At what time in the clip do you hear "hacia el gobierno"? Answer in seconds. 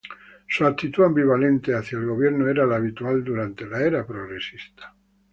1.75-2.49